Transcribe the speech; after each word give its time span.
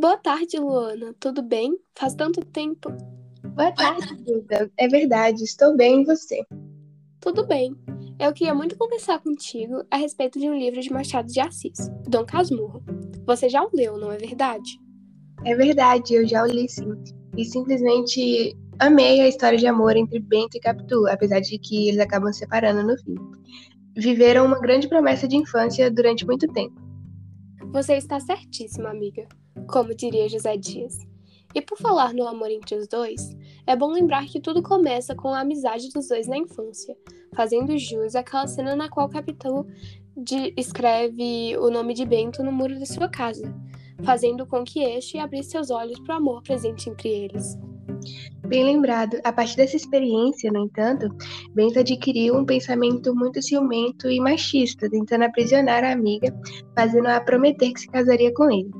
Boa 0.00 0.16
tarde, 0.16 0.56
Luana. 0.60 1.12
Tudo 1.18 1.42
bem? 1.42 1.76
Faz 1.96 2.14
tanto 2.14 2.40
tempo. 2.40 2.88
Boa 3.56 3.72
tarde, 3.72 4.14
Duda. 4.22 4.70
É 4.76 4.86
verdade, 4.86 5.42
estou 5.42 5.76
bem 5.76 6.02
e 6.02 6.04
você? 6.04 6.46
Tudo 7.20 7.44
bem. 7.44 7.74
Eu 8.16 8.32
queria 8.32 8.54
muito 8.54 8.78
conversar 8.78 9.18
contigo 9.18 9.84
a 9.90 9.96
respeito 9.96 10.38
de 10.38 10.48
um 10.48 10.56
livro 10.56 10.80
de 10.80 10.92
Machado 10.92 11.26
de 11.26 11.40
Assis, 11.40 11.90
Dom 12.06 12.24
Casmurro. 12.24 12.80
Você 13.26 13.48
já 13.48 13.60
o 13.64 13.70
leu, 13.74 13.98
não 13.98 14.12
é 14.12 14.18
verdade? 14.18 14.78
É 15.44 15.56
verdade, 15.56 16.14
eu 16.14 16.24
já 16.24 16.44
o 16.44 16.46
li 16.46 16.68
sim. 16.68 16.94
E 17.36 17.44
simplesmente 17.44 18.56
amei 18.78 19.20
a 19.20 19.26
história 19.26 19.58
de 19.58 19.66
amor 19.66 19.96
entre 19.96 20.20
Bento 20.20 20.56
e 20.56 20.60
Capitu, 20.60 21.08
apesar 21.08 21.40
de 21.40 21.58
que 21.58 21.88
eles 21.88 21.98
acabam 21.98 22.32
se 22.32 22.38
separando 22.38 22.84
no 22.84 22.96
fim. 22.98 23.16
Viveram 23.96 24.46
uma 24.46 24.60
grande 24.60 24.88
promessa 24.88 25.26
de 25.26 25.36
infância 25.36 25.90
durante 25.90 26.24
muito 26.24 26.46
tempo. 26.52 26.87
Você 27.70 27.96
está 27.96 28.18
certíssima, 28.18 28.88
amiga, 28.88 29.28
como 29.68 29.94
diria 29.94 30.28
José 30.28 30.56
Dias. 30.56 30.98
E 31.54 31.60
por 31.60 31.76
falar 31.76 32.14
no 32.14 32.26
amor 32.26 32.50
entre 32.50 32.76
os 32.76 32.88
dois, 32.88 33.36
é 33.66 33.76
bom 33.76 33.92
lembrar 33.92 34.24
que 34.24 34.40
tudo 34.40 34.62
começa 34.62 35.14
com 35.14 35.28
a 35.28 35.40
amizade 35.40 35.90
dos 35.90 36.08
dois 36.08 36.26
na 36.26 36.38
infância, 36.38 36.96
fazendo 37.34 37.76
jus 37.76 38.14
àquela 38.14 38.46
cena 38.46 38.74
na 38.74 38.88
qual 38.88 39.06
o 39.06 39.10
Capitu 39.10 39.66
de, 40.16 40.54
escreve 40.56 41.56
o 41.58 41.70
nome 41.70 41.92
de 41.92 42.06
Bento 42.06 42.42
no 42.42 42.50
muro 42.52 42.78
de 42.78 42.86
sua 42.86 43.08
casa, 43.08 43.54
fazendo 44.02 44.46
com 44.46 44.64
que 44.64 44.80
este 44.80 45.18
abrisse 45.18 45.50
seus 45.50 45.70
olhos 45.70 46.00
para 46.00 46.14
o 46.14 46.18
amor 46.18 46.42
presente 46.42 46.88
entre 46.88 47.08
eles. 47.08 47.58
Bem 48.46 48.64
lembrado, 48.64 49.18
a 49.24 49.32
partir 49.32 49.56
dessa 49.56 49.76
experiência, 49.76 50.50
no 50.50 50.64
entanto, 50.64 51.08
Bento 51.54 51.78
adquiriu 51.78 52.36
um 52.36 52.44
pensamento 52.44 53.14
muito 53.14 53.42
ciumento 53.42 54.08
e 54.08 54.20
machista, 54.20 54.88
tentando 54.88 55.24
aprisionar 55.24 55.84
a 55.84 55.92
amiga, 55.92 56.34
fazendo-a 56.74 57.20
prometer 57.20 57.72
que 57.72 57.80
se 57.80 57.88
casaria 57.88 58.32
com 58.32 58.50
ele. 58.50 58.70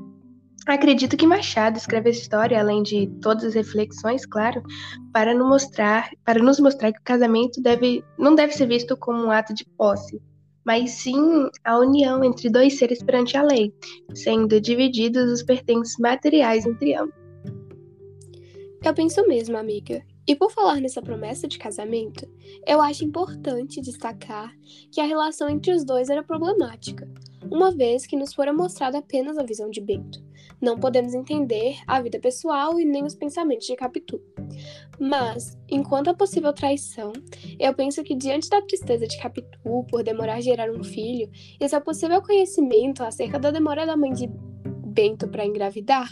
Acredito 0.67 1.17
que 1.17 1.25
Machado 1.25 1.77
escreve 1.77 2.11
essa 2.11 2.21
história, 2.21 2.59
além 2.59 2.83
de 2.83 3.07
todas 3.21 3.43
as 3.43 3.53
reflexões, 3.55 4.25
claro, 4.25 4.61
para 5.11 5.33
nos 5.33 5.47
mostrar, 5.47 6.09
para 6.23 6.41
nos 6.41 6.59
mostrar 6.59 6.91
que 6.91 6.99
o 6.99 7.03
casamento 7.03 7.61
deve, 7.61 8.03
não 8.17 8.35
deve 8.35 8.53
ser 8.53 8.67
visto 8.67 8.95
como 8.95 9.23
um 9.23 9.31
ato 9.31 9.53
de 9.53 9.65
posse, 9.77 10.21
mas 10.63 10.91
sim 10.91 11.49
a 11.63 11.79
união 11.79 12.23
entre 12.23 12.49
dois 12.49 12.77
seres 12.77 13.01
perante 13.01 13.35
a 13.35 13.41
lei, 13.41 13.73
sendo 14.13 14.61
divididos 14.61 15.31
os 15.31 15.43
pertences 15.43 15.95
materiais 15.99 16.65
entre 16.65 16.93
ambos. 16.93 17.18
Eu 18.89 18.93
penso 18.95 19.23
mesmo, 19.27 19.55
amiga. 19.55 20.03
E 20.27 20.35
por 20.35 20.49
falar 20.49 20.81
nessa 20.81 20.99
promessa 20.99 21.47
de 21.47 21.59
casamento, 21.59 22.27
eu 22.65 22.81
acho 22.81 23.05
importante 23.05 23.79
destacar 23.81 24.51
que 24.91 24.99
a 24.99 25.03
relação 25.03 25.47
entre 25.47 25.71
os 25.71 25.85
dois 25.85 26.09
era 26.09 26.23
problemática, 26.23 27.07
uma 27.51 27.69
vez 27.69 28.07
que 28.07 28.15
nos 28.15 28.33
fora 28.33 28.51
mostrada 28.51 28.97
apenas 28.97 29.37
a 29.37 29.43
visão 29.43 29.69
de 29.69 29.79
Bento. 29.79 30.25
Não 30.59 30.79
podemos 30.79 31.13
entender 31.13 31.77
a 31.85 32.01
vida 32.01 32.19
pessoal 32.19 32.79
e 32.79 32.83
nem 32.83 33.05
os 33.05 33.13
pensamentos 33.13 33.67
de 33.67 33.75
Capitu. 33.75 34.19
Mas, 34.99 35.55
enquanto 35.69 36.07
a 36.07 36.15
possível 36.15 36.51
traição, 36.51 37.13
eu 37.59 37.71
penso 37.75 38.03
que 38.03 38.15
diante 38.15 38.49
da 38.49 38.59
tristeza 38.63 39.05
de 39.05 39.21
Capitu 39.21 39.59
por 39.87 40.01
demorar 40.01 40.37
a 40.37 40.41
gerar 40.41 40.71
um 40.71 40.83
filho 40.83 41.29
e 41.61 41.69
seu 41.69 41.79
possível 41.79 42.23
conhecimento 42.23 43.03
acerca 43.03 43.37
da 43.37 43.51
demora 43.51 43.85
da 43.85 43.95
mãe 43.95 44.13
de 44.13 44.27
Bento 44.27 45.27
para 45.27 45.45
engravidar, 45.45 46.11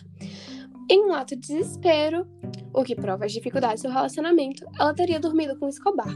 em 0.89 1.05
um 1.05 1.13
ato 1.13 1.35
de 1.35 1.41
desespero, 1.41 2.27
o 2.73 2.83
que 2.83 2.95
prova 2.95 3.25
as 3.25 3.33
dificuldades 3.33 3.83
do 3.83 3.89
relacionamento, 3.89 4.65
ela 4.79 4.93
teria 4.93 5.19
dormido 5.19 5.57
com 5.57 5.67
Escobar. 5.67 6.13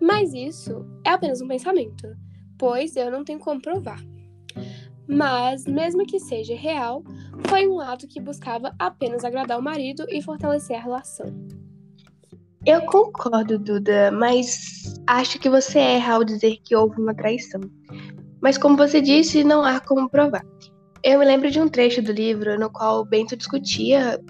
Mas 0.00 0.34
isso 0.34 0.84
é 1.04 1.10
apenas 1.10 1.40
um 1.40 1.48
pensamento, 1.48 2.08
pois 2.58 2.96
eu 2.96 3.10
não 3.10 3.24
tenho 3.24 3.38
como 3.38 3.60
provar. 3.60 4.02
Mas, 5.06 5.64
mesmo 5.64 6.06
que 6.06 6.20
seja 6.20 6.54
real, 6.54 7.02
foi 7.48 7.66
um 7.66 7.80
ato 7.80 8.06
que 8.06 8.20
buscava 8.20 8.74
apenas 8.78 9.24
agradar 9.24 9.58
o 9.58 9.62
marido 9.62 10.06
e 10.08 10.22
fortalecer 10.22 10.76
a 10.76 10.80
relação. 10.80 11.26
Eu 12.64 12.82
concordo, 12.82 13.58
Duda, 13.58 14.12
mas 14.12 14.94
acho 15.06 15.38
que 15.38 15.50
você 15.50 15.78
erra 15.80 16.14
ao 16.14 16.24
dizer 16.24 16.58
que 16.64 16.76
houve 16.76 17.00
uma 17.00 17.14
traição. 17.14 17.60
Mas, 18.40 18.56
como 18.56 18.76
você 18.76 19.00
disse, 19.00 19.42
não 19.42 19.64
há 19.64 19.80
como 19.80 20.08
provar. 20.08 20.44
Eu 21.04 21.18
me 21.18 21.24
lembro 21.24 21.50
de 21.50 21.60
um 21.60 21.68
trecho 21.68 22.00
do 22.00 22.12
livro 22.12 22.58
no 22.58 22.70
qual 22.70 23.04
Bento 23.04 23.36
discutia 23.36 24.20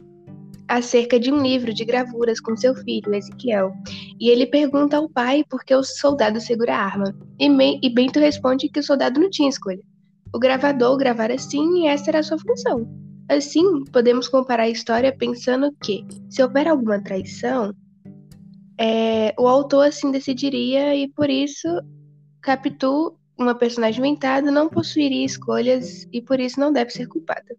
acerca 0.66 1.21
de 1.21 1.31
um 1.31 1.43
livro 1.43 1.75
de 1.75 1.84
gravuras 1.84 2.41
com 2.41 2.56
seu 2.56 2.75
filho, 2.75 3.15
Ezequiel. 3.15 3.75
E 4.19 4.31
ele 4.31 4.47
pergunta 4.47 4.97
ao 4.97 5.06
pai 5.06 5.44
por 5.50 5.65
que 5.65 5.75
o 5.75 5.84
soldado 5.84 6.41
segura 6.41 6.75
a 6.75 6.83
arma. 6.83 7.15
E, 7.38 7.91
Bento 7.91 8.19
responde 8.19 8.71
que 8.71 8.81
o 8.81 8.83
soldado 8.83 9.21
não 9.21 9.28
tinha 9.28 9.50
escolha. 9.50 9.83
O 10.34 10.38
gravador 10.38 10.97
gravara 10.97 11.34
assim 11.34 11.83
e 11.83 11.87
essa 11.88 12.10
era 12.10 12.21
a 12.21 12.22
sua 12.22 12.38
função. 12.38 12.89
Assim, 13.28 13.84
podemos 13.93 14.27
comparar 14.27 14.62
a 14.62 14.71
história 14.71 15.15
pensando 15.15 15.71
que, 15.83 16.06
se 16.31 16.43
houver 16.43 16.66
alguma 16.66 17.03
traição, 17.03 17.75
é, 18.81 19.34
o 19.39 19.47
autor 19.47 19.89
assim 19.89 20.10
decidiria 20.10 20.94
e 20.97 21.06
por 21.09 21.28
isso 21.28 21.69
Capitu, 22.41 23.15
uma 23.38 23.54
personagem 23.54 24.00
inventada, 24.00 24.50
não 24.50 24.69
possuiria 24.69 25.25
escolhas 25.25 26.06
e 26.12 26.20
por 26.20 26.41
isso 26.41 26.60
não 26.60 26.72
deve 26.72 26.91
ser 26.91 27.06
culpada. 27.06 27.56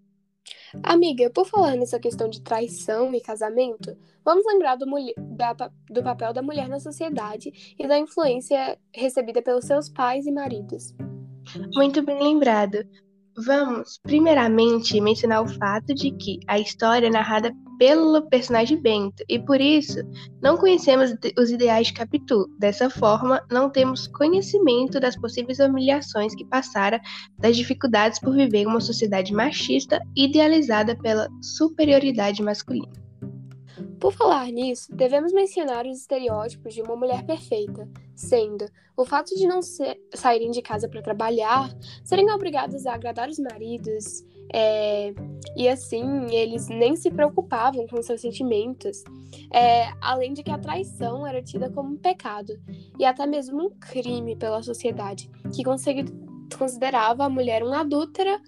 Amiga, 0.81 1.29
por 1.29 1.45
falar 1.45 1.75
nessa 1.75 2.00
questão 2.00 2.28
de 2.28 2.41
traição 2.41 3.13
e 3.13 3.22
casamento, 3.22 3.95
vamos 4.25 4.44
lembrar 4.45 4.75
do, 4.75 4.85
da, 5.17 5.53
do 5.89 6.01
papel 6.01 6.33
da 6.33 6.41
mulher 6.41 6.67
na 6.67 6.79
sociedade 6.79 7.75
e 7.78 7.88
da 7.88 7.97
influência 7.97 8.78
recebida 8.94 9.41
pelos 9.41 9.66
seus 9.66 9.88
pais 9.88 10.25
e 10.25 10.31
maridos. 10.31 10.95
Muito 11.75 12.01
bem 12.01 12.22
lembrado. 12.22 12.79
Vamos, 13.45 14.00
primeiramente, 14.01 15.00
mencionar 15.01 15.44
o 15.44 15.47
fato 15.47 15.94
de 15.94 16.12
que 16.12 16.39
a 16.47 16.59
história 16.59 17.07
é 17.07 17.09
narrada 17.09 17.51
pelo 17.83 18.21
personagem 18.29 18.81
Bento 18.81 19.25
e 19.27 19.38
por 19.38 19.59
isso 19.59 19.99
não 20.41 20.55
conhecemos 20.55 21.13
os 21.38 21.51
ideais 21.51 21.88
de 21.88 21.94
Capitu. 21.94 22.47
Dessa 22.57 22.89
forma, 22.89 23.45
não 23.51 23.69
temos 23.69 24.07
conhecimento 24.07 25.01
das 25.01 25.17
possíveis 25.17 25.59
humilhações 25.59 26.33
que 26.33 26.45
passara, 26.45 27.01
das 27.38 27.57
dificuldades 27.57 28.19
por 28.21 28.33
viver 28.33 28.66
uma 28.66 28.79
sociedade 28.79 29.33
machista 29.33 30.01
idealizada 30.16 30.95
pela 30.95 31.27
superioridade 31.41 32.41
masculina. 32.41 32.94
Por 34.00 34.13
falar 34.13 34.47
nisso, 34.47 34.95
devemos 34.95 35.33
mencionar 35.33 35.85
os 35.85 36.00
estereótipos 36.00 36.73
de 36.73 36.81
uma 36.81 36.95
mulher 36.95 37.25
perfeita, 37.25 37.85
sendo 38.15 38.65
o 38.95 39.03
fato 39.03 39.35
de 39.35 39.45
não 39.45 39.61
ser, 39.61 40.00
saírem 40.13 40.51
de 40.51 40.61
casa 40.61 40.88
para 40.88 41.01
trabalhar, 41.01 41.69
serem 42.01 42.31
obrigados 42.31 42.85
a 42.85 42.94
agradar 42.94 43.27
os 43.27 43.39
maridos, 43.39 44.23
é, 44.52 45.14
e 45.56 45.68
assim 45.68 46.34
eles 46.34 46.68
nem 46.68 46.96
se 46.96 47.12
preocupavam 47.12 47.86
com 47.88 48.02
seus 48.02 48.22
sentimentos, 48.22 49.04
é, 49.52 49.92
além 50.02 50.34
de 50.34 50.44
que 50.44 50.52
a 50.52 50.58
traição 50.58 51.26
era 51.26 51.42
tida 51.42 51.70
como 51.70 51.94
um 51.94 51.98
pecado 51.98 52.54
e 52.98 53.06
até 53.06 53.26
mesmo 53.26 53.68
um 53.68 53.70
crime 53.70 54.36
pela 54.36 54.64
sociedade, 54.64 55.30
que 55.54 55.64
considerava 56.58 57.26
a 57.26 57.30
mulher 57.30 57.64
uma 57.64 57.81
adúltera, 57.81 58.42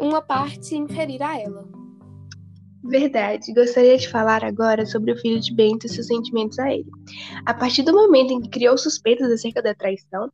uma 0.00 0.20
parte 0.20 0.76
inferior 0.76 1.22
a 1.22 1.40
ela. 1.40 1.83
Verdade. 2.86 3.50
Gostaria 3.54 3.96
de 3.96 4.06
falar 4.10 4.44
agora 4.44 4.84
sobre 4.84 5.12
o 5.12 5.16
filho 5.16 5.40
de 5.40 5.54
Bento 5.54 5.86
e 5.86 5.88
seus 5.88 6.06
sentimentos 6.06 6.58
a 6.58 6.70
ele. 6.70 6.86
A 7.46 7.54
partir 7.54 7.82
do 7.82 7.94
momento 7.94 8.32
em 8.34 8.42
que 8.42 8.50
criou 8.50 8.76
suspeitas 8.76 9.32
acerca 9.32 9.62
da 9.62 9.74
traição, 9.74 10.28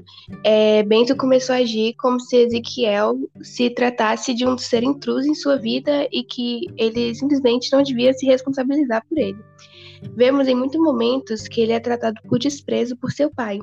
é, 0.45 0.83
Bento 0.83 1.17
começou 1.17 1.55
a 1.55 1.59
agir 1.59 1.95
como 1.95 2.19
se 2.19 2.37
Ezequiel 2.37 3.17
se 3.41 3.71
tratasse 3.71 4.35
de 4.35 4.45
um 4.45 4.59
ser 4.59 4.83
intruso 4.83 5.29
em 5.29 5.35
sua 5.35 5.59
vida 5.59 6.09
e 6.11 6.25
que 6.25 6.63
ele 6.77 7.15
simplesmente 7.15 7.71
não 7.73 7.85
devia 7.85 8.13
se 8.13 8.27
responsabilizar 8.27 9.07
por 9.09 9.17
ele. 9.17 9.39
Vemos 10.17 10.49
em 10.49 10.55
muitos 10.57 10.81
momentos 10.81 11.47
que 11.47 11.61
ele 11.61 11.73
é 11.73 11.79
tratado 11.79 12.21
por 12.29 12.41
desprezo 12.41 12.97
por 12.97 13.13
seu 13.13 13.31
pai, 13.31 13.61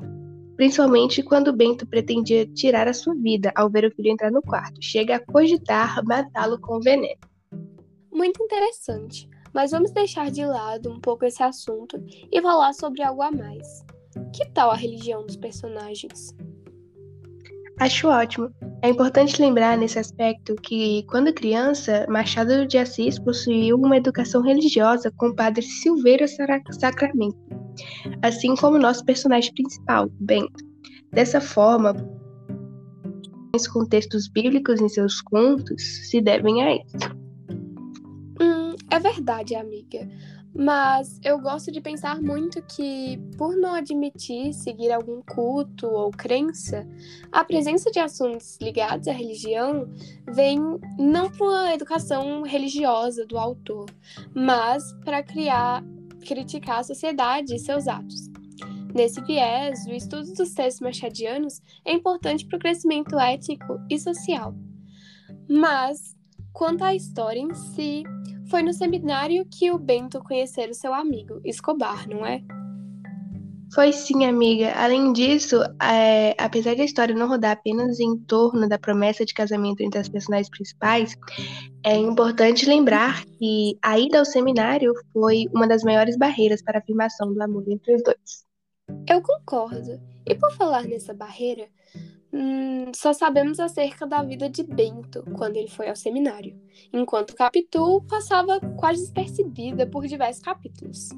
principalmente 0.56 1.22
quando 1.22 1.52
Bento 1.52 1.86
pretendia 1.86 2.46
tirar 2.46 2.88
a 2.88 2.94
sua 2.94 3.14
vida 3.14 3.52
ao 3.54 3.68
ver 3.68 3.84
o 3.84 3.90
filho 3.90 4.12
entrar 4.12 4.30
no 4.30 4.40
quarto. 4.40 4.78
Chega 4.80 5.16
a 5.16 5.20
cogitar 5.20 6.02
matá-lo 6.06 6.58
com 6.58 6.80
veneno 6.80 7.27
muito 8.12 8.42
interessante, 8.42 9.28
mas 9.52 9.70
vamos 9.70 9.90
deixar 9.90 10.30
de 10.30 10.44
lado 10.44 10.90
um 10.90 11.00
pouco 11.00 11.24
esse 11.24 11.42
assunto 11.42 12.02
e 12.30 12.40
falar 12.40 12.72
sobre 12.72 13.02
algo 13.02 13.22
a 13.22 13.30
mais. 13.30 13.84
Que 14.34 14.48
tal 14.50 14.70
a 14.70 14.74
religião 14.74 15.24
dos 15.24 15.36
personagens? 15.36 16.34
Acho 17.80 18.08
ótimo. 18.08 18.50
É 18.82 18.88
importante 18.88 19.40
lembrar 19.40 19.78
nesse 19.78 19.98
aspecto 19.98 20.56
que, 20.56 21.04
quando 21.04 21.32
criança, 21.32 22.06
Machado 22.08 22.66
de 22.66 22.76
Assis 22.76 23.18
possuiu 23.20 23.76
uma 23.76 23.96
educação 23.96 24.42
religiosa 24.42 25.12
com 25.16 25.28
o 25.28 25.34
padre 25.34 25.62
Silveiro 25.62 26.24
Sacramento, 26.72 27.38
assim 28.22 28.56
como 28.56 28.78
nosso 28.78 29.04
personagem 29.04 29.54
principal, 29.54 30.08
Bento. 30.20 30.64
Dessa 31.12 31.40
forma, 31.40 31.94
os 33.54 33.68
contextos 33.68 34.28
bíblicos 34.28 34.80
em 34.80 34.88
seus 34.88 35.20
contos 35.20 35.80
se 36.10 36.20
devem 36.20 36.62
a 36.62 36.74
isso. 36.74 37.27
É 38.98 39.00
verdade, 39.00 39.54
amiga. 39.54 40.10
Mas 40.52 41.20
eu 41.22 41.40
gosto 41.40 41.70
de 41.70 41.80
pensar 41.80 42.20
muito 42.20 42.60
que, 42.62 43.16
por 43.36 43.56
não 43.56 43.74
admitir 43.74 44.52
seguir 44.52 44.90
algum 44.90 45.22
culto 45.22 45.86
ou 45.86 46.10
crença, 46.10 46.84
a 47.30 47.44
presença 47.44 47.92
de 47.92 48.00
assuntos 48.00 48.58
ligados 48.60 49.06
à 49.06 49.12
religião 49.12 49.88
vem 50.34 50.58
não 50.98 51.30
para 51.30 51.46
uma 51.46 51.74
educação 51.74 52.42
religiosa 52.42 53.24
do 53.24 53.38
autor, 53.38 53.86
mas 54.34 54.82
para 55.04 55.22
criar, 55.22 55.84
criticar 56.26 56.80
a 56.80 56.84
sociedade 56.84 57.54
e 57.54 57.58
seus 57.60 57.86
atos. 57.86 58.28
Nesse 58.92 59.20
viés, 59.20 59.86
o 59.86 59.92
estudo 59.92 60.32
dos 60.32 60.54
textos 60.54 60.80
machadianos 60.80 61.62
é 61.84 61.92
importante 61.92 62.44
para 62.44 62.56
o 62.56 62.60
crescimento 62.60 63.16
étnico 63.16 63.78
e 63.88 63.96
social. 63.96 64.52
Mas, 65.48 66.16
quanto 66.52 66.82
à 66.82 66.96
história 66.96 67.38
em 67.38 67.54
si, 67.54 68.02
foi 68.50 68.62
no 68.62 68.72
seminário 68.72 69.46
que 69.50 69.70
o 69.70 69.78
Bento 69.78 70.22
conheceu 70.22 70.72
seu 70.74 70.92
amigo, 70.92 71.40
Escobar, 71.44 72.08
não 72.08 72.24
é? 72.24 72.42
Foi 73.74 73.92
sim, 73.92 74.24
amiga. 74.24 74.72
Além 74.72 75.12
disso, 75.12 75.56
é, 75.82 76.34
apesar 76.38 76.74
da 76.74 76.84
história 76.84 77.14
não 77.14 77.28
rodar 77.28 77.52
apenas 77.52 78.00
em 78.00 78.16
torno 78.16 78.66
da 78.66 78.78
promessa 78.78 79.26
de 79.26 79.34
casamento 79.34 79.82
entre 79.82 80.00
as 80.00 80.08
personagens 80.08 80.48
principais, 80.48 81.14
é 81.84 81.94
importante 81.94 82.66
lembrar 82.66 83.24
que 83.26 83.76
a 83.82 83.98
ida 83.98 84.18
ao 84.18 84.24
seminário 84.24 84.94
foi 85.12 85.46
uma 85.54 85.68
das 85.68 85.82
maiores 85.82 86.16
barreiras 86.16 86.62
para 86.62 86.78
a 86.78 86.80
afirmação 86.80 87.34
do 87.34 87.42
amor 87.42 87.64
entre 87.68 87.94
os 87.94 88.02
dois. 88.02 88.46
Eu 89.06 89.20
concordo. 89.20 90.00
E 90.26 90.34
por 90.34 90.50
falar 90.52 90.84
nessa 90.84 91.12
barreira, 91.12 91.68
hum, 92.32 92.90
só 92.94 93.12
sabemos 93.12 93.60
acerca 93.60 94.06
da 94.06 94.22
vida 94.22 94.48
de 94.48 94.62
Bento 94.62 95.24
quando 95.36 95.56
ele 95.56 95.68
foi 95.68 95.88
ao 95.88 95.96
seminário, 95.96 96.58
enquanto 96.92 97.34
Capitu 97.34 98.02
passava 98.08 98.60
quase 98.76 99.02
despercebida 99.02 99.86
por 99.86 100.06
diversos 100.06 100.42
capítulos. 100.42 101.08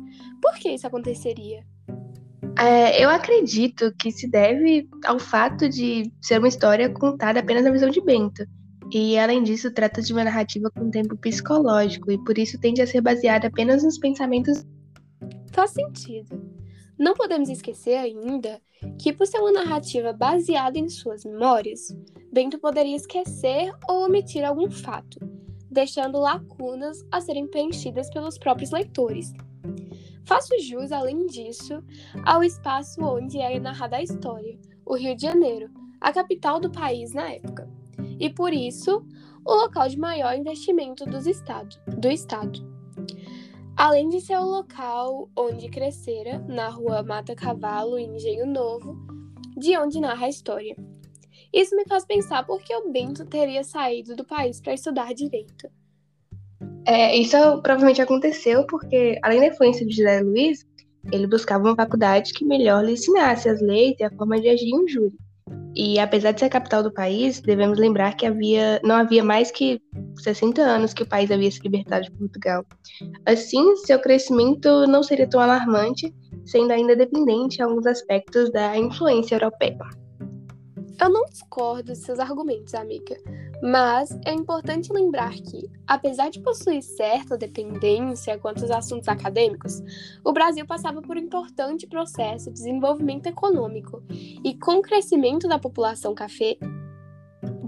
Por 0.40 0.54
que 0.54 0.70
isso 0.70 0.86
aconteceria? 0.86 1.64
É, 2.58 3.02
eu 3.02 3.08
acredito 3.08 3.92
que 3.98 4.10
se 4.10 4.28
deve 4.28 4.88
ao 5.04 5.18
fato 5.18 5.68
de 5.68 6.12
ser 6.20 6.38
uma 6.38 6.48
história 6.48 6.90
contada 6.90 7.40
apenas 7.40 7.64
na 7.64 7.70
visão 7.70 7.90
de 7.90 8.00
Bento. 8.00 8.44
E, 8.92 9.16
além 9.16 9.42
disso, 9.42 9.72
trata 9.72 10.02
de 10.02 10.12
uma 10.12 10.24
narrativa 10.24 10.70
com 10.70 10.90
tempo 10.90 11.16
psicológico 11.16 12.10
e 12.10 12.18
por 12.24 12.36
isso 12.36 12.58
tende 12.58 12.82
a 12.82 12.86
ser 12.86 13.00
baseada 13.00 13.46
apenas 13.46 13.84
nos 13.84 13.98
pensamentos. 13.98 14.66
Faz 15.52 15.70
sentido. 15.70 16.49
Não 17.00 17.14
podemos 17.14 17.48
esquecer 17.48 17.94
ainda 17.94 18.60
que, 18.98 19.10
por 19.10 19.26
ser 19.26 19.38
uma 19.38 19.50
narrativa 19.50 20.12
baseada 20.12 20.78
em 20.78 20.86
suas 20.86 21.24
memórias, 21.24 21.96
Bento 22.30 22.58
poderia 22.58 22.94
esquecer 22.94 23.72
ou 23.88 24.04
omitir 24.04 24.44
algum 24.44 24.70
fato, 24.70 25.18
deixando 25.70 26.20
lacunas 26.20 27.02
a 27.10 27.18
serem 27.22 27.46
preenchidas 27.46 28.10
pelos 28.10 28.36
próprios 28.36 28.70
leitores. 28.70 29.32
Faço 30.26 30.52
jus, 30.60 30.92
além 30.92 31.24
disso, 31.24 31.82
ao 32.22 32.44
espaço 32.44 33.02
onde 33.02 33.38
era 33.38 33.58
narrada 33.58 33.96
a 33.96 34.02
história, 34.02 34.58
o 34.84 34.94
Rio 34.94 35.16
de 35.16 35.22
Janeiro, 35.22 35.70
a 36.02 36.12
capital 36.12 36.60
do 36.60 36.70
país 36.70 37.14
na 37.14 37.32
época, 37.32 37.66
e 38.18 38.28
por 38.28 38.52
isso 38.52 39.02
o 39.42 39.54
local 39.54 39.88
de 39.88 39.98
maior 39.98 40.36
investimento 40.36 41.06
dos 41.06 41.26
estado, 41.26 41.74
do 41.98 42.10
Estado. 42.10 42.69
Além 43.80 44.10
de 44.10 44.20
ser 44.20 44.36
o 44.36 44.44
local 44.44 45.30
onde 45.34 45.70
crescera, 45.70 46.38
na 46.46 46.68
rua 46.68 47.02
Mata 47.02 47.34
Cavalo 47.34 47.98
e 47.98 48.04
Engenho 48.04 48.44
Novo, 48.44 48.94
de 49.56 49.74
onde 49.78 50.02
narra 50.02 50.26
a 50.26 50.28
história. 50.28 50.76
Isso 51.50 51.74
me 51.74 51.86
faz 51.88 52.04
pensar 52.04 52.44
por 52.44 52.60
que 52.60 52.76
o 52.76 52.92
Bento 52.92 53.24
teria 53.24 53.64
saído 53.64 54.14
do 54.14 54.22
país 54.22 54.60
para 54.60 54.74
estudar 54.74 55.14
direito. 55.14 55.66
É, 56.86 57.16
isso 57.16 57.38
provavelmente 57.62 58.02
aconteceu 58.02 58.66
porque, 58.66 59.18
além 59.22 59.40
da 59.40 59.46
influência 59.46 59.86
de 59.86 59.96
José 59.96 60.20
Luiz, 60.20 60.66
ele 61.10 61.26
buscava 61.26 61.64
uma 61.64 61.74
faculdade 61.74 62.34
que 62.34 62.44
melhor 62.44 62.84
lhe 62.84 62.92
ensinasse 62.92 63.48
as 63.48 63.62
leis 63.62 63.96
e 63.98 64.04
a 64.04 64.10
forma 64.10 64.38
de 64.38 64.50
agir 64.50 64.68
em 64.68 64.78
um 64.78 64.86
júri. 64.86 65.16
E 65.74 65.98
apesar 65.98 66.32
de 66.32 66.40
ser 66.40 66.46
a 66.46 66.50
capital 66.50 66.82
do 66.82 66.92
país, 66.92 67.40
devemos 67.40 67.78
lembrar 67.78 68.14
que 68.14 68.26
havia, 68.26 68.78
não 68.84 68.96
havia 68.96 69.24
mais 69.24 69.50
que 69.50 69.80
60 70.16 70.60
anos 70.60 70.92
que 70.92 71.02
o 71.02 71.08
país 71.08 71.30
havia 71.30 71.50
se 71.50 71.60
libertado 71.62 72.04
de 72.04 72.10
Portugal. 72.12 72.64
Assim, 73.26 73.76
seu 73.76 74.00
crescimento 74.00 74.86
não 74.86 75.02
seria 75.02 75.28
tão 75.28 75.40
alarmante, 75.40 76.14
sendo 76.44 76.72
ainda 76.72 76.96
dependente 76.96 77.58
em 77.58 77.62
alguns 77.62 77.86
aspectos 77.86 78.50
da 78.50 78.76
influência 78.76 79.34
europeia. 79.36 79.78
Eu 81.00 81.08
não 81.08 81.24
discordo 81.24 81.92
de 81.92 81.98
seus 81.98 82.18
argumentos, 82.18 82.74
amiga, 82.74 83.16
mas 83.62 84.10
é 84.26 84.32
importante 84.32 84.92
lembrar 84.92 85.32
que, 85.32 85.70
apesar 85.86 86.30
de 86.30 86.40
possuir 86.40 86.82
certa 86.82 87.38
dependência 87.38 88.38
quanto 88.38 88.62
aos 88.62 88.70
assuntos 88.70 89.08
acadêmicos, 89.08 89.82
o 90.24 90.32
Brasil 90.32 90.66
passava 90.66 91.00
por 91.00 91.16
um 91.16 91.20
importante 91.20 91.86
processo 91.86 92.46
de 92.46 92.54
desenvolvimento 92.54 93.26
econômico 93.26 94.02
e, 94.10 94.58
com 94.58 94.78
o 94.78 94.82
crescimento 94.82 95.48
da 95.48 95.58
população 95.58 96.14
café, 96.14 96.58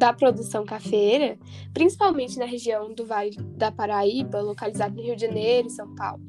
da 0.02 0.12
produção 0.12 0.64
cafeeira, 0.64 1.38
principalmente 1.72 2.36
na 2.36 2.44
região 2.44 2.92
do 2.92 3.06
Vale 3.06 3.36
da 3.56 3.70
Paraíba, 3.70 4.40
localizado 4.40 4.96
no 4.96 5.02
Rio 5.02 5.14
de 5.14 5.26
Janeiro 5.26 5.68
e 5.68 5.70
São 5.70 5.94
Paulo, 5.94 6.20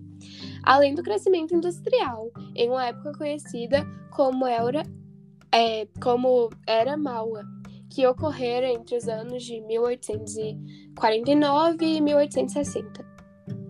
além 0.62 0.94
do 0.94 1.02
crescimento 1.02 1.56
industrial, 1.56 2.30
em 2.56 2.70
uma 2.70 2.86
época 2.86 3.18
conhecida 3.18 3.84
como 4.12 4.46
Era 4.46 4.84
é, 5.52 5.88
como 6.00 6.52
era 6.68 6.96
Maua, 6.96 7.44
que 7.90 8.06
ocorreram 8.06 8.68
entre 8.68 8.96
os 8.96 9.08
anos 9.08 9.44
de 9.44 9.60
1849 9.62 11.84
e 11.84 12.00
1860. 12.00 13.04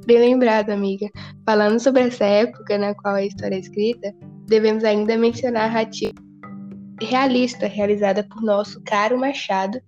Bem 0.06 0.20
lembrado, 0.20 0.72
amiga. 0.72 1.10
Falando 1.46 1.80
sobre 1.80 2.02
essa 2.02 2.26
época 2.26 2.78
na 2.78 2.94
qual 2.94 3.16
a 3.16 3.24
história 3.24 3.56
é 3.56 3.60
escrita, 3.60 4.14
devemos 4.48 4.84
ainda 4.84 5.18
mencionar 5.18 5.64
a 5.64 5.68
narrativa 5.68 6.33
realista 7.02 7.68
realizada 7.68 8.24
por 8.24 8.42
nosso 8.42 8.82
caro 8.84 9.18
Machado 9.18 9.80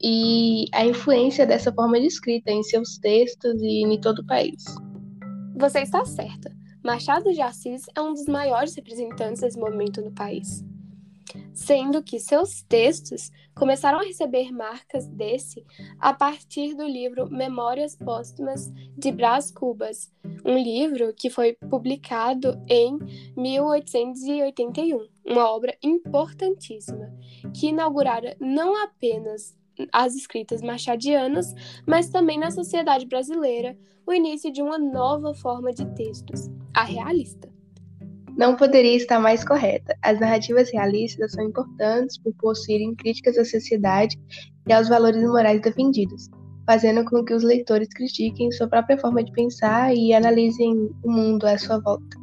e 0.00 0.66
a 0.72 0.84
influência 0.84 1.46
dessa 1.46 1.72
forma 1.72 1.98
de 2.00 2.06
escrita 2.06 2.50
em 2.50 2.62
seus 2.62 2.98
textos 2.98 3.60
e 3.60 3.82
em 3.82 4.00
todo 4.00 4.20
o 4.20 4.26
país. 4.26 4.64
Você 5.56 5.80
está 5.80 6.04
certa. 6.04 6.56
Machado 6.84 7.32
de 7.32 7.40
Assis 7.40 7.86
é 7.96 8.00
um 8.00 8.12
dos 8.12 8.26
maiores 8.26 8.74
representantes 8.74 9.40
desse 9.40 9.58
movimento 9.58 10.00
no 10.00 10.12
país 10.12 10.64
sendo 11.52 12.02
que 12.02 12.18
seus 12.18 12.62
textos 12.62 13.30
começaram 13.54 13.98
a 13.98 14.04
receber 14.04 14.52
marcas 14.52 15.06
desse 15.08 15.64
a 15.98 16.12
partir 16.12 16.74
do 16.74 16.86
livro 16.86 17.28
Memórias 17.30 17.96
Póstumas 17.96 18.72
de 18.96 19.10
Brás 19.10 19.50
Cubas, 19.50 20.12
um 20.44 20.56
livro 20.56 21.12
que 21.14 21.28
foi 21.28 21.54
publicado 21.68 22.62
em 22.68 22.98
1881, 23.36 25.08
uma 25.26 25.50
obra 25.50 25.76
importantíssima, 25.82 27.12
que 27.54 27.68
inaugurara 27.68 28.36
não 28.40 28.80
apenas 28.82 29.56
as 29.92 30.14
escritas 30.14 30.62
machadianas, 30.62 31.54
mas 31.86 32.10
também 32.10 32.38
na 32.38 32.50
sociedade 32.50 33.06
brasileira 33.06 33.76
o 34.06 34.12
início 34.12 34.50
de 34.50 34.62
uma 34.62 34.78
nova 34.78 35.34
forma 35.34 35.72
de 35.72 35.84
textos, 35.94 36.48
a 36.74 36.82
realista 36.82 37.57
não 38.38 38.54
poderia 38.54 38.96
estar 38.96 39.18
mais 39.18 39.44
correta. 39.44 39.98
As 40.00 40.20
narrativas 40.20 40.70
realistas 40.72 41.32
são 41.32 41.44
importantes 41.44 42.16
por 42.16 42.32
possuírem 42.34 42.94
críticas 42.94 43.36
à 43.36 43.44
sociedade 43.44 44.16
e 44.68 44.72
aos 44.72 44.88
valores 44.88 45.22
morais 45.24 45.60
defendidos, 45.60 46.30
fazendo 46.64 47.04
com 47.04 47.24
que 47.24 47.34
os 47.34 47.42
leitores 47.42 47.88
critiquem 47.88 48.52
sua 48.52 48.68
própria 48.68 48.96
forma 48.96 49.24
de 49.24 49.32
pensar 49.32 49.92
e 49.92 50.14
analisem 50.14 50.88
o 51.02 51.10
mundo 51.10 51.46
à 51.46 51.58
sua 51.58 51.80
volta. 51.80 52.16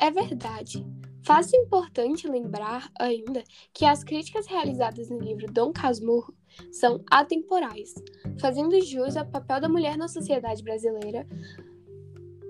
É 0.00 0.08
verdade. 0.08 0.86
Faz 1.24 1.52
importante 1.52 2.28
lembrar 2.28 2.88
ainda 2.98 3.42
que 3.72 3.84
as 3.84 4.02
críticas 4.04 4.46
realizadas 4.46 5.08
no 5.10 5.18
livro 5.18 5.46
Dom 5.52 5.72
Casmurro 5.72 6.34
são 6.70 7.00
atemporais, 7.10 7.94
fazendo 8.40 8.80
jus 8.84 9.16
ao 9.16 9.26
papel 9.26 9.60
da 9.60 9.68
mulher 9.68 9.96
na 9.96 10.08
sociedade 10.08 10.62
brasileira, 10.62 11.26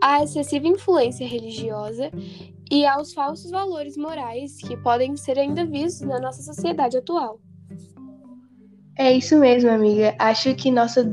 à 0.03 0.25
excessiva 0.25 0.67
influência 0.67 1.27
religiosa 1.27 2.11
e 2.69 2.85
aos 2.85 3.15
falsos 3.15 3.51
valores 3.53 3.97
morais 3.97 4.57
que 4.57 4.77
podem 4.79 5.17
ser 5.17 5.39
ainda 5.39 5.65
vistos 5.65 6.09
na 6.09 6.19
nossa 6.19 6.43
sociedade 6.43 6.97
atual. 6.97 7.41
É 8.99 9.13
isso 9.13 9.39
mesmo, 9.39 9.71
amiga. 9.71 10.15
Acho 10.19 10.55
que 10.57 10.71
nossa 10.71 11.09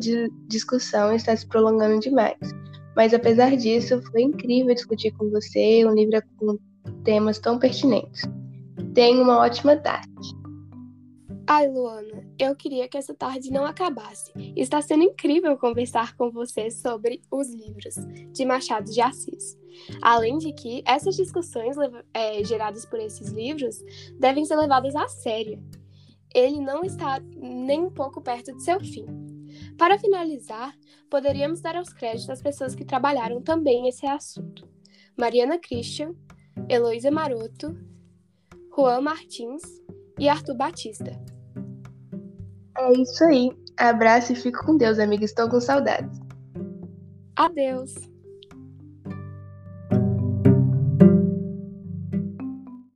discussão 0.47 1.13
está 1.13 1.35
se 1.35 1.47
prolongando 1.47 1.99
demais. 1.99 2.37
Mas 2.95 3.13
apesar 3.13 3.55
disso, 3.55 4.01
foi 4.11 4.23
incrível 4.23 4.73
discutir 4.73 5.11
com 5.11 5.29
você 5.29 5.85
um 5.85 5.93
livro 5.93 6.19
com 6.37 6.57
temas 7.03 7.37
tão 7.37 7.59
pertinentes. 7.59 8.23
Tenha 8.93 9.21
uma 9.21 9.37
ótima 9.37 9.77
tarde. 9.77 10.38
Ai, 11.51 11.67
Luana, 11.67 12.23
eu 12.37 12.55
queria 12.55 12.87
que 12.87 12.95
essa 12.95 13.11
tarde 13.11 13.49
não 13.49 13.65
acabasse. 13.65 14.31
Está 14.55 14.83
sendo 14.83 15.03
incrível 15.03 15.57
conversar 15.57 16.15
com 16.15 16.29
você 16.29 16.69
sobre 16.69 17.23
os 17.31 17.49
livros 17.49 17.95
de 18.31 18.45
Machado 18.45 18.91
de 18.91 19.01
Assis. 19.01 19.57
Além 19.99 20.37
de 20.37 20.53
que 20.53 20.83
essas 20.85 21.15
discussões 21.15 21.75
é, 22.13 22.43
geradas 22.43 22.85
por 22.85 22.99
esses 22.99 23.31
livros 23.31 23.83
devem 24.19 24.45
ser 24.45 24.57
levadas 24.57 24.95
a 24.95 25.07
sério. 25.07 25.59
Ele 26.35 26.61
não 26.61 26.83
está 26.83 27.19
nem 27.35 27.81
um 27.81 27.89
pouco 27.89 28.21
perto 28.21 28.55
de 28.55 28.61
seu 28.61 28.79
fim. 28.79 29.07
Para 29.75 29.97
finalizar, 29.97 30.77
poderíamos 31.09 31.61
dar 31.61 31.81
os 31.81 31.89
créditos 31.89 32.29
às 32.29 32.43
pessoas 32.43 32.75
que 32.75 32.85
trabalharam 32.85 33.41
também 33.41 33.89
esse 33.89 34.05
assunto. 34.05 34.69
Mariana 35.17 35.57
Christian, 35.57 36.13
Heloísa 36.69 37.09
Maroto, 37.09 37.75
Juan 38.71 39.01
Martins 39.01 39.63
e 40.19 40.29
Arthur 40.29 40.53
Batista. 40.53 41.38
É 42.79 42.93
isso 42.93 43.23
aí. 43.25 43.51
Abraço 43.77 44.33
e 44.33 44.35
fico 44.35 44.65
com 44.65 44.77
Deus, 44.77 44.99
amiga. 44.99 45.25
Estou 45.25 45.49
com 45.49 45.59
saudades. 45.59 46.19
Adeus! 47.35 47.93